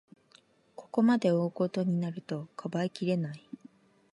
[0.75, 3.47] ここまで大ごとになると、かばいきれない